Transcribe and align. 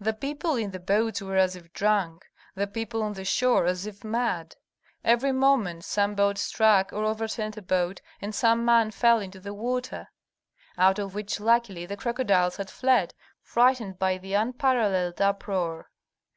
The 0.00 0.12
people 0.12 0.56
in 0.56 0.72
the 0.72 0.80
boats 0.80 1.22
were 1.22 1.36
as 1.36 1.54
if 1.54 1.72
drunk, 1.72 2.24
the 2.56 2.66
people 2.66 3.00
on 3.00 3.12
the 3.12 3.24
shore 3.24 3.64
as 3.66 3.86
if 3.86 4.02
mad. 4.02 4.56
Every 5.04 5.30
moment 5.30 5.84
some 5.84 6.16
boat 6.16 6.36
struck 6.36 6.92
or 6.92 7.04
overturned 7.04 7.56
a 7.56 7.62
boat 7.62 8.00
and 8.20 8.34
some 8.34 8.64
man 8.64 8.90
fell 8.90 9.20
into 9.20 9.38
the 9.38 9.54
water, 9.54 10.08
out 10.76 10.98
of 10.98 11.14
which 11.14 11.38
luckily 11.38 11.86
the 11.86 11.96
crocodiles 11.96 12.56
had 12.56 12.70
fled, 12.70 13.14
frightened 13.40 14.00
by 14.00 14.18
the 14.18 14.34
unparalleled 14.34 15.20
uproar. 15.20 15.92